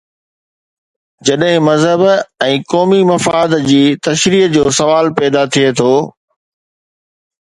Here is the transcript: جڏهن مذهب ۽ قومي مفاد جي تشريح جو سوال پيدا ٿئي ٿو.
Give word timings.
جڏهن 1.27 1.57
مذهب 1.65 2.03
۽ 2.45 2.55
قومي 2.73 3.01
مفاد 3.09 3.53
جي 3.67 3.81
تشريح 4.07 4.47
جو 4.55 4.63
سوال 4.79 5.11
پيدا 5.21 5.45
ٿئي 5.57 5.69
ٿو. 5.81 5.91